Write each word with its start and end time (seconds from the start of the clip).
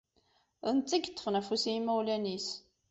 D 0.69 0.71
netta 0.77 0.95
i 0.95 0.99
iṭṭfen 0.99 1.39
afus 1.39 1.63
i 1.65 1.71
yimawlan-is. 1.73 2.47